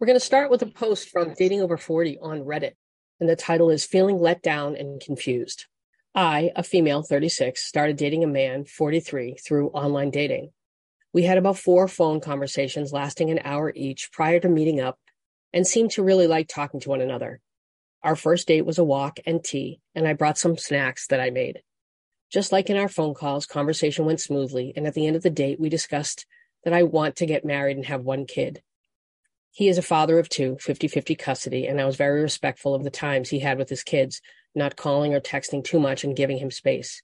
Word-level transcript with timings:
We're 0.00 0.06
going 0.06 0.18
to 0.18 0.24
start 0.24 0.50
with 0.50 0.62
a 0.62 0.66
post 0.66 1.10
from 1.10 1.34
Dating 1.34 1.60
Over 1.60 1.76
40 1.76 2.20
on 2.22 2.40
Reddit, 2.40 2.72
and 3.20 3.28
the 3.28 3.36
title 3.36 3.68
is 3.68 3.84
Feeling 3.84 4.18
Let 4.18 4.42
Down 4.42 4.74
and 4.74 4.98
Confused. 4.98 5.66
I, 6.14 6.52
a 6.56 6.62
female 6.62 7.02
36, 7.02 7.62
started 7.62 7.98
dating 7.98 8.24
a 8.24 8.26
man 8.26 8.64
43 8.64 9.34
through 9.34 9.68
online 9.68 10.10
dating. 10.10 10.52
We 11.12 11.24
had 11.24 11.36
about 11.36 11.58
four 11.58 11.86
phone 11.86 12.20
conversations 12.20 12.94
lasting 12.94 13.28
an 13.28 13.40
hour 13.44 13.74
each 13.76 14.10
prior 14.10 14.40
to 14.40 14.48
meeting 14.48 14.80
up 14.80 14.98
and 15.52 15.66
seemed 15.66 15.90
to 15.90 16.02
really 16.02 16.26
like 16.26 16.48
talking 16.48 16.80
to 16.80 16.88
one 16.88 17.02
another. 17.02 17.42
Our 18.02 18.16
first 18.16 18.48
date 18.48 18.64
was 18.64 18.78
a 18.78 18.84
walk 18.84 19.18
and 19.26 19.44
tea, 19.44 19.82
and 19.94 20.08
I 20.08 20.14
brought 20.14 20.38
some 20.38 20.56
snacks 20.56 21.08
that 21.08 21.20
I 21.20 21.28
made. 21.28 21.60
Just 22.32 22.52
like 22.52 22.70
in 22.70 22.78
our 22.78 22.88
phone 22.88 23.12
calls, 23.12 23.44
conversation 23.44 24.06
went 24.06 24.22
smoothly, 24.22 24.72
and 24.74 24.86
at 24.86 24.94
the 24.94 25.06
end 25.06 25.16
of 25.16 25.22
the 25.22 25.28
date, 25.28 25.60
we 25.60 25.68
discussed 25.68 26.24
that 26.64 26.72
I 26.72 26.84
want 26.84 27.16
to 27.16 27.26
get 27.26 27.44
married 27.44 27.76
and 27.76 27.84
have 27.84 28.00
one 28.00 28.24
kid. 28.24 28.62
He 29.52 29.68
is 29.68 29.78
a 29.78 29.82
father 29.82 30.18
of 30.18 30.28
two, 30.28 30.56
50 30.60 30.86
50 30.86 31.14
custody, 31.16 31.66
and 31.66 31.80
I 31.80 31.84
was 31.84 31.96
very 31.96 32.22
respectful 32.22 32.74
of 32.74 32.84
the 32.84 32.90
times 32.90 33.30
he 33.30 33.40
had 33.40 33.58
with 33.58 33.68
his 33.68 33.82
kids, 33.82 34.20
not 34.54 34.76
calling 34.76 35.12
or 35.12 35.20
texting 35.20 35.64
too 35.64 35.80
much 35.80 36.04
and 36.04 36.16
giving 36.16 36.38
him 36.38 36.50
space. 36.50 37.02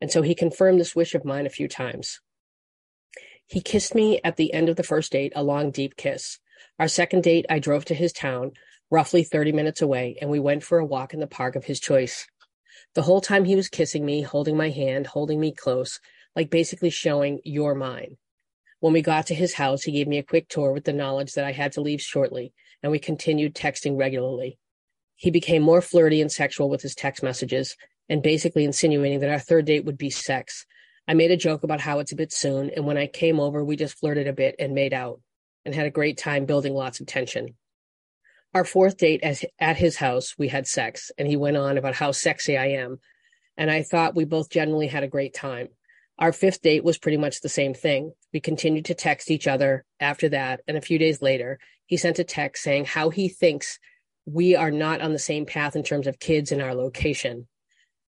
And 0.00 0.10
so 0.10 0.22
he 0.22 0.34
confirmed 0.34 0.78
this 0.80 0.94
wish 0.94 1.14
of 1.14 1.24
mine 1.24 1.46
a 1.46 1.50
few 1.50 1.68
times. 1.68 2.20
He 3.46 3.60
kissed 3.60 3.94
me 3.94 4.20
at 4.24 4.36
the 4.36 4.52
end 4.52 4.68
of 4.68 4.76
the 4.76 4.82
first 4.82 5.12
date, 5.12 5.32
a 5.34 5.42
long, 5.42 5.70
deep 5.70 5.96
kiss. 5.96 6.38
Our 6.78 6.88
second 6.88 7.22
date, 7.24 7.46
I 7.50 7.58
drove 7.58 7.84
to 7.86 7.94
his 7.94 8.12
town, 8.12 8.52
roughly 8.90 9.24
30 9.24 9.52
minutes 9.52 9.82
away, 9.82 10.16
and 10.20 10.30
we 10.30 10.40
went 10.40 10.62
for 10.62 10.78
a 10.78 10.86
walk 10.86 11.12
in 11.12 11.20
the 11.20 11.26
park 11.26 11.56
of 11.56 11.64
his 11.64 11.80
choice. 11.80 12.26
The 12.94 13.02
whole 13.02 13.20
time 13.20 13.44
he 13.44 13.56
was 13.56 13.68
kissing 13.68 14.06
me, 14.06 14.22
holding 14.22 14.56
my 14.56 14.70
hand, 14.70 15.08
holding 15.08 15.40
me 15.40 15.52
close, 15.52 16.00
like 16.36 16.50
basically 16.50 16.90
showing, 16.90 17.40
you're 17.44 17.74
mine. 17.74 18.16
When 18.84 18.92
we 18.92 19.00
got 19.00 19.28
to 19.28 19.34
his 19.34 19.54
house, 19.54 19.84
he 19.84 19.92
gave 19.92 20.06
me 20.06 20.18
a 20.18 20.22
quick 20.22 20.46
tour 20.46 20.70
with 20.70 20.84
the 20.84 20.92
knowledge 20.92 21.32
that 21.32 21.44
I 21.46 21.52
had 21.52 21.72
to 21.72 21.80
leave 21.80 22.02
shortly, 22.02 22.52
and 22.82 22.92
we 22.92 22.98
continued 22.98 23.54
texting 23.54 23.96
regularly. 23.98 24.58
He 25.16 25.30
became 25.30 25.62
more 25.62 25.80
flirty 25.80 26.20
and 26.20 26.30
sexual 26.30 26.68
with 26.68 26.82
his 26.82 26.94
text 26.94 27.22
messages 27.22 27.76
and 28.10 28.22
basically 28.22 28.62
insinuating 28.62 29.20
that 29.20 29.30
our 29.30 29.38
third 29.38 29.64
date 29.64 29.86
would 29.86 29.96
be 29.96 30.10
sex. 30.10 30.66
I 31.08 31.14
made 31.14 31.30
a 31.30 31.36
joke 31.38 31.62
about 31.62 31.80
how 31.80 31.98
it's 31.98 32.12
a 32.12 32.14
bit 32.14 32.30
soon, 32.30 32.68
and 32.76 32.84
when 32.84 32.98
I 32.98 33.06
came 33.06 33.40
over, 33.40 33.64
we 33.64 33.74
just 33.74 33.98
flirted 33.98 34.28
a 34.28 34.34
bit 34.34 34.54
and 34.58 34.74
made 34.74 34.92
out 34.92 35.18
and 35.64 35.74
had 35.74 35.86
a 35.86 35.90
great 35.90 36.18
time 36.18 36.44
building 36.44 36.74
lots 36.74 37.00
of 37.00 37.06
tension. 37.06 37.54
Our 38.52 38.66
fourth 38.66 38.98
date 38.98 39.24
at 39.58 39.78
his 39.78 39.96
house, 39.96 40.34
we 40.36 40.48
had 40.48 40.66
sex, 40.66 41.10
and 41.16 41.26
he 41.26 41.38
went 41.38 41.56
on 41.56 41.78
about 41.78 41.94
how 41.94 42.12
sexy 42.12 42.58
I 42.58 42.66
am. 42.66 42.98
And 43.56 43.70
I 43.70 43.82
thought 43.82 44.14
we 44.14 44.26
both 44.26 44.50
generally 44.50 44.88
had 44.88 45.04
a 45.04 45.08
great 45.08 45.32
time. 45.32 45.68
Our 46.18 46.34
fifth 46.34 46.60
date 46.60 46.84
was 46.84 46.98
pretty 46.98 47.16
much 47.16 47.40
the 47.40 47.48
same 47.48 47.72
thing. 47.72 48.12
We 48.34 48.40
continued 48.40 48.84
to 48.86 48.94
text 48.94 49.30
each 49.30 49.46
other 49.46 49.84
after 50.00 50.28
that. 50.30 50.60
And 50.68 50.76
a 50.76 50.82
few 50.82 50.98
days 50.98 51.22
later, 51.22 51.58
he 51.86 51.96
sent 51.96 52.18
a 52.18 52.24
text 52.24 52.64
saying 52.64 52.84
how 52.84 53.08
he 53.08 53.28
thinks 53.28 53.78
we 54.26 54.56
are 54.56 54.72
not 54.72 55.00
on 55.00 55.12
the 55.12 55.18
same 55.18 55.46
path 55.46 55.76
in 55.76 55.84
terms 55.84 56.06
of 56.06 56.18
kids 56.18 56.50
in 56.50 56.60
our 56.60 56.74
location 56.74 57.46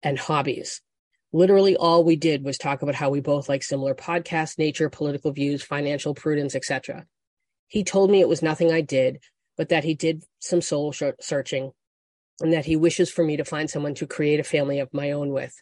and 0.02 0.18
hobbies. 0.18 0.82
Literally 1.34 1.76
all 1.76 2.04
we 2.04 2.16
did 2.16 2.46
was 2.46 2.58
talk 2.58 2.82
about 2.82 2.96
how 2.96 3.10
we 3.10 3.20
both 3.20 3.50
like 3.50 3.64
similar 3.64 3.94
podcasts, 3.94 4.58
nature, 4.58 4.90
political 4.90 5.32
views, 5.32 5.62
financial 5.62 6.14
prudence, 6.14 6.56
etc. 6.56 7.06
He 7.68 7.84
told 7.84 8.10
me 8.10 8.22
it 8.22 8.30
was 8.30 8.42
nothing 8.42 8.72
I 8.72 8.82
did, 8.82 9.20
but 9.58 9.70
that 9.70 9.84
he 9.84 9.94
did 9.94 10.24
some 10.40 10.62
soul 10.62 10.94
searching 11.20 11.72
and 12.40 12.54
that 12.54 12.66
he 12.66 12.76
wishes 12.76 13.12
for 13.12 13.26
me 13.26 13.38
to 13.38 13.46
find 13.46 13.70
someone 13.70 13.96
to 13.96 14.08
create 14.08 14.40
a 14.40 14.44
family 14.44 14.80
of 14.80 14.94
my 14.94 15.12
own 15.12 15.32
with. 15.32 15.54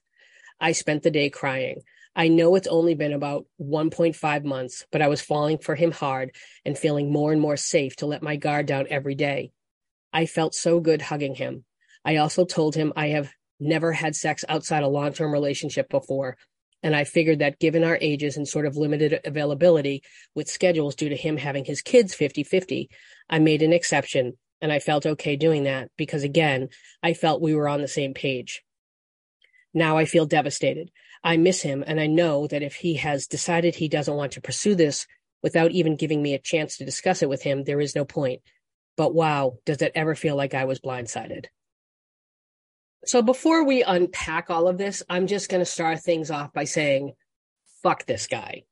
I 0.60 0.74
spent 0.74 1.02
the 1.02 1.12
day 1.12 1.30
crying. 1.30 1.82
I 2.16 2.28
know 2.28 2.56
it's 2.56 2.68
only 2.68 2.94
been 2.94 3.14
about 3.14 3.46
1.5 3.62 4.44
months, 4.44 4.86
but 4.92 5.02
I 5.02 5.08
was 5.08 5.22
falling 5.22 5.60
for 5.60 5.76
him 5.76 5.92
hard 5.92 6.36
and 6.66 6.78
feeling 6.78 7.12
more 7.12 7.32
and 7.32 7.42
more 7.42 7.58
safe 7.58 7.96
to 7.98 8.06
let 8.06 8.22
my 8.22 8.36
guard 8.36 8.66
down 8.66 8.88
every 8.90 9.16
day. 9.16 9.52
I 10.12 10.26
felt 10.26 10.54
so 10.54 10.82
good 10.82 11.02
hugging 11.02 11.36
him. 11.36 11.64
I 12.04 12.18
also 12.18 12.46
told 12.46 12.76
him 12.76 12.92
I 12.96 13.10
have 13.10 13.32
never 13.60 13.94
had 13.94 14.16
sex 14.16 14.44
outside 14.50 14.84
a 14.84 14.88
long 14.88 15.14
term 15.14 15.32
relationship 15.32 15.90
before. 15.90 16.38
And 16.84 16.96
I 16.96 17.04
figured 17.04 17.40
that 17.40 17.60
given 17.60 17.84
our 17.84 17.98
ages 18.02 18.38
and 18.38 18.48
sort 18.48 18.66
of 18.66 18.76
limited 18.76 19.22
availability 19.24 20.02
with 20.34 20.50
schedules 20.50 20.96
due 20.96 21.10
to 21.10 21.16
him 21.16 21.38
having 21.38 21.64
his 21.64 21.82
kids 21.82 22.14
50 22.14 22.44
50, 22.44 22.90
I 23.30 23.40
made 23.40 23.62
an 23.62 23.72
exception 23.72 24.34
and 24.62 24.72
I 24.72 24.80
felt 24.80 25.06
okay 25.06 25.36
doing 25.36 25.64
that 25.64 25.90
because 25.96 26.24
again, 26.24 26.70
I 27.04 27.14
felt 27.14 27.42
we 27.42 27.56
were 27.56 27.70
on 27.70 27.82
the 27.82 27.88
same 27.88 28.14
page. 28.14 28.64
Now 29.74 29.98
I 29.98 30.06
feel 30.06 30.26
devastated. 30.26 30.92
I 31.24 31.38
miss 31.38 31.62
him 31.62 31.84
and 31.86 32.00
I 32.00 32.08
know 32.08 32.48
that 32.48 32.64
if 32.64 32.76
he 32.76 32.96
has 32.96 33.28
decided 33.28 33.76
he 33.76 33.88
doesn't 33.88 34.16
want 34.16 34.34
to 34.34 34.42
pursue 34.42 34.76
this 34.76 35.06
without 35.44 35.72
even 35.72 35.96
giving 35.96 36.22
me 36.22 36.34
a 36.34 36.40
chance 36.40 36.78
to 36.78 36.86
discuss 36.86 37.22
it 37.22 37.30
with 37.30 37.44
him, 37.44 37.64
there 37.64 37.82
is 37.82 37.96
no 37.96 38.06
point. 38.06 38.42
But 38.98 39.14
wow, 39.14 39.58
does 39.66 39.82
it 39.82 39.92
ever 39.96 40.16
feel 40.16 40.36
like 40.36 40.54
I 40.54 40.66
was 40.66 40.80
blindsided? 40.80 41.46
So 43.06 43.22
before 43.22 43.64
we 43.64 43.84
unpack 43.84 44.50
all 44.50 44.68
of 44.68 44.78
this, 44.78 45.02
I'm 45.10 45.28
just 45.28 45.50
going 45.50 45.62
to 45.62 45.66
start 45.66 46.02
things 46.02 46.30
off 46.30 46.54
by 46.54 46.66
saying, 46.66 47.14
fuck 47.82 48.06
this 48.06 48.28
guy. 48.28 48.64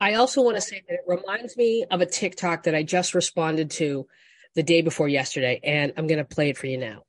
I 0.00 0.14
also 0.14 0.42
want 0.42 0.56
to 0.56 0.60
say 0.60 0.82
that 0.88 0.94
it 0.94 1.00
reminds 1.06 1.56
me 1.56 1.86
of 1.90 2.00
a 2.00 2.06
TikTok 2.06 2.64
that 2.64 2.74
I 2.74 2.82
just 2.82 3.14
responded 3.14 3.70
to 3.72 4.06
the 4.54 4.62
day 4.62 4.82
before 4.82 5.08
yesterday, 5.08 5.60
and 5.62 5.92
I'm 5.96 6.06
going 6.06 6.18
to 6.18 6.24
play 6.24 6.50
it 6.50 6.58
for 6.58 6.66
you 6.66 6.78
now. 6.78 7.02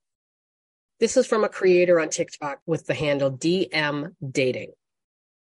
This 1.00 1.16
is 1.16 1.28
from 1.28 1.44
a 1.44 1.50
creator 1.50 2.00
on 2.00 2.10
TikTok 2.10 2.60
with 2.66 2.88
the 2.88 2.96
handle 2.96 3.32
DM 3.32 4.16
Dating. 4.32 4.72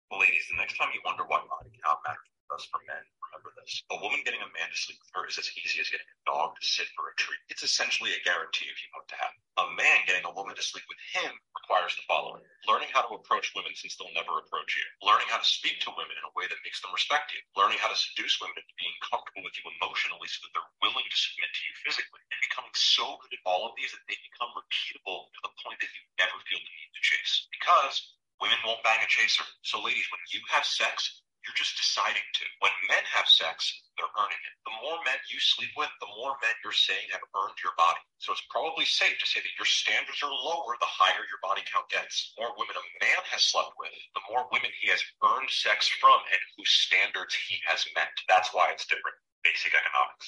Ladies, 0.10 0.48
the 0.50 0.56
next 0.58 0.78
time 0.78 0.88
you 0.94 1.02
wonder 1.04 1.24
why 1.28 1.44
body 1.50 1.70
count 1.84 2.00
matters 2.08 2.70
for 2.72 2.80
men, 2.88 3.04
this. 3.52 3.84
A 3.92 4.00
woman 4.00 4.24
getting 4.24 4.40
a 4.40 4.56
man 4.56 4.72
to 4.72 4.78
sleep 4.80 5.00
with 5.04 5.12
her 5.18 5.28
is 5.28 5.36
as 5.36 5.52
easy 5.60 5.84
as 5.84 5.92
getting 5.92 6.08
a 6.08 6.24
dog 6.24 6.56
to 6.56 6.64
sit 6.64 6.88
for 6.96 7.12
a 7.12 7.16
treat. 7.20 7.42
It's 7.52 7.68
essentially 7.68 8.16
a 8.16 8.24
guarantee 8.24 8.72
if 8.72 8.80
you 8.80 8.88
want 8.96 9.12
to 9.12 9.20
happen. 9.20 9.40
A 9.60 9.68
man 9.76 10.08
getting 10.08 10.24
a 10.24 10.32
woman 10.32 10.56
to 10.56 10.64
sleep 10.64 10.88
with 10.88 11.02
him 11.12 11.32
requires 11.60 11.94
the 12.00 12.08
following. 12.08 12.42
Learning 12.66 12.88
how 12.96 13.04
to 13.04 13.20
approach 13.20 13.52
women 13.54 13.76
since 13.76 14.00
they'll 14.00 14.16
never 14.16 14.40
approach 14.40 14.78
you. 14.80 14.86
Learning 15.04 15.28
how 15.28 15.38
to 15.38 15.46
speak 15.46 15.84
to 15.84 15.94
women 15.94 16.16
in 16.16 16.26
a 16.26 16.36
way 16.38 16.48
that 16.48 16.64
makes 16.64 16.80
them 16.80 16.96
respect 16.96 17.36
you. 17.36 17.44
Learning 17.60 17.78
how 17.78 17.92
to 17.92 18.00
seduce 18.00 18.40
women 18.40 18.56
into 18.56 18.76
being 18.80 18.96
comfortable 19.04 19.44
with 19.44 19.56
you 19.60 19.68
emotionally 19.78 20.30
so 20.32 20.48
that 20.48 20.52
they're 20.56 20.74
willing 20.80 21.06
to 21.06 21.18
submit 21.20 21.52
to 21.52 21.62
you 21.68 21.74
physically. 21.84 22.24
And 22.32 22.40
becoming 22.48 22.74
so 22.74 23.20
good 23.20 23.36
at 23.36 23.44
all 23.44 23.68
of 23.68 23.76
these 23.76 23.92
that 23.92 24.04
they 24.08 24.18
become 24.24 24.52
repeatable 24.56 25.28
to 25.34 25.40
the 25.44 25.54
point 25.62 25.78
that 25.84 25.92
you 25.92 26.02
never 26.18 26.38
feel 26.48 26.62
the 26.62 26.72
need 26.72 26.92
to 26.96 27.04
chase. 27.04 27.46
Because 27.54 27.96
women 28.42 28.60
won't 28.66 28.84
bang 28.84 29.00
a 29.00 29.10
chaser. 29.10 29.46
So 29.64 29.80
ladies, 29.80 30.08
when 30.10 30.22
you 30.34 30.42
have 30.50 30.66
sex, 30.66 31.24
you're 31.44 31.60
just 31.60 31.76
deciding 31.76 32.24
to. 32.24 32.46
When 32.64 32.72
men 32.88 33.04
have 33.12 33.28
sex, 33.28 33.68
they're 34.00 34.10
earning 34.16 34.40
it. 34.40 34.56
The 34.64 34.76
more 34.80 34.96
men 35.04 35.20
you 35.28 35.40
sleep 35.44 35.76
with, 35.76 35.92
the 36.00 36.08
more 36.16 36.40
men 36.40 36.56
you're 36.64 36.76
saying 36.76 37.12
have 37.12 37.24
earned 37.36 37.60
your 37.60 37.76
body. 37.76 38.00
So 38.24 38.32
it's 38.32 38.44
probably 38.48 38.88
safe 38.88 39.20
to 39.20 39.28
say 39.28 39.44
that 39.44 39.58
your 39.60 39.68
standards 39.68 40.24
are 40.24 40.32
lower 40.32 40.80
the 40.80 40.88
higher 40.88 41.28
your 41.28 41.44
body 41.44 41.62
count 41.68 41.92
gets. 41.92 42.32
The 42.36 42.48
more 42.48 42.56
women 42.56 42.80
a 42.80 42.86
man 43.04 43.22
has 43.30 43.44
slept 43.44 43.76
with, 43.76 43.92
the 44.16 44.24
more 44.32 44.48
women 44.52 44.72
he 44.80 44.88
has 44.90 45.04
earned 45.20 45.52
sex 45.52 45.92
from 46.00 46.18
and 46.32 46.42
whose 46.56 46.72
standards 46.72 47.36
he 47.36 47.60
has 47.68 47.84
met. 47.94 48.16
That's 48.32 48.56
why 48.56 48.72
it's 48.72 48.88
different. 48.88 49.20
Basic 49.44 49.76
economics. 49.76 50.28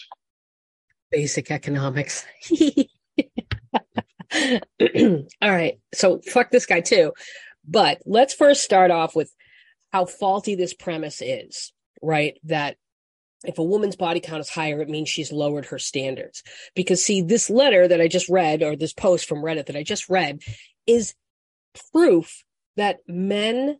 Basic 1.11 1.51
economics. 1.51 2.25
All 5.41 5.51
right. 5.51 5.79
So 5.93 6.21
fuck 6.27 6.51
this 6.51 6.65
guy 6.65 6.81
too. 6.81 7.13
But 7.67 8.01
let's 8.05 8.33
first 8.33 8.61
start 8.61 8.91
off 8.91 9.15
with 9.15 9.31
how 9.95 10.03
faulty 10.03 10.55
this 10.55 10.73
premise 10.73 11.21
is, 11.21 11.71
right? 12.01 12.37
That 12.43 12.75
if 13.45 13.59
a 13.59 13.63
woman's 13.63 13.95
body 13.95 14.19
count 14.19 14.41
is 14.41 14.49
higher, 14.49 14.81
it 14.81 14.89
means 14.89 15.07
she's 15.07 15.31
lowered 15.31 15.67
her 15.67 15.79
standards. 15.79 16.43
Because 16.75 17.01
see, 17.01 17.21
this 17.21 17.49
letter 17.49 17.87
that 17.87 18.01
I 18.01 18.09
just 18.09 18.27
read, 18.27 18.61
or 18.61 18.75
this 18.75 18.91
post 18.91 19.25
from 19.25 19.41
Reddit 19.41 19.67
that 19.67 19.77
I 19.77 19.83
just 19.83 20.09
read, 20.09 20.41
is 20.85 21.15
proof 21.93 22.43
that 22.75 22.97
men 23.07 23.77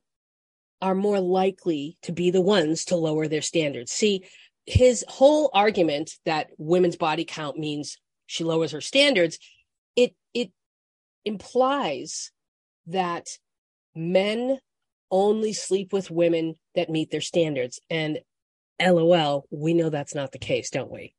are 0.82 0.96
more 0.96 1.20
likely 1.20 1.98
to 2.04 2.14
be 2.14 2.32
the 2.32 2.40
ones 2.40 2.86
to 2.86 2.96
lower 2.96 3.28
their 3.28 3.42
standards. 3.42 3.92
See, 3.92 4.24
his 4.66 5.04
whole 5.10 5.50
argument 5.54 6.12
that 6.24 6.48
women's 6.58 6.96
body 6.96 7.26
count 7.26 7.60
means 7.60 7.98
she 8.26 8.46
lowers 8.46 8.72
her 8.72 8.80
standards, 8.80 9.38
it 9.98 10.16
it 10.34 10.52
implies 11.26 12.32
that 12.88 13.28
men 13.94 14.60
only 15.12 15.54
sleep 15.54 15.94
with 15.94 16.12
women 16.12 16.56
that 16.76 16.90
meet 16.90 17.12
their 17.12 17.22
standards. 17.22 17.80
And 17.90 18.20
LOL, 18.82 19.46
we 19.52 19.74
know 19.74 19.90
that's 19.90 20.16
not 20.16 20.32
the 20.32 20.40
case, 20.40 20.70
don't 20.70 20.92
we? 20.92 21.16